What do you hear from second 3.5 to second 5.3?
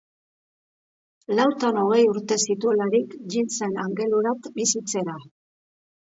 zen Angelurat bizitzera.